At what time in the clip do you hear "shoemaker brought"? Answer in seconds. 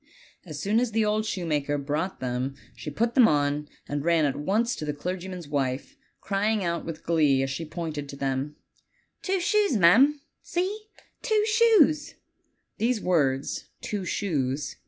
1.27-2.19